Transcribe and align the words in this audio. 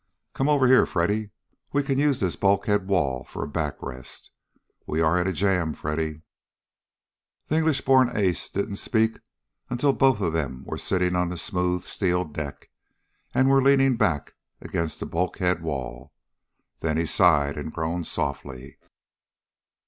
Come 0.33 0.49
on 0.49 0.55
over 0.55 0.65
here, 0.65 0.87
Freddy. 0.87 1.29
We 1.73 1.83
can 1.83 1.99
use 1.99 2.19
this 2.19 2.35
bulkhead 2.35 2.87
wall 2.87 3.23
for 3.23 3.43
a 3.43 3.47
back 3.47 3.83
rest. 3.83 4.31
We 4.87 4.99
are 4.99 5.15
in 5.21 5.27
a 5.27 5.31
jam, 5.31 5.75
Freddy!" 5.75 6.23
The 7.49 7.57
English 7.57 7.81
born 7.81 8.09
air 8.09 8.17
ace 8.17 8.49
didn't 8.49 8.77
speak 8.77 9.19
until 9.69 9.93
both 9.93 10.19
of 10.19 10.33
them 10.33 10.63
were 10.65 10.79
sitting 10.79 11.15
on 11.15 11.29
the 11.29 11.37
smooth 11.37 11.83
steel 11.83 12.25
deck 12.25 12.71
and 13.35 13.47
were 13.47 13.61
leaning 13.61 13.95
back 13.95 14.33
against 14.59 14.99
the 14.99 15.05
bulkhead 15.05 15.61
wall. 15.61 16.13
Then 16.79 16.97
he 16.97 17.05
sighed, 17.05 17.55
and 17.55 17.71
groaned 17.71 18.07
softly. 18.07 18.79